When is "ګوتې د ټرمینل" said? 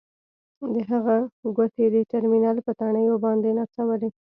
1.55-2.57